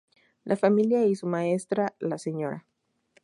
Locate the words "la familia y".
0.45-1.13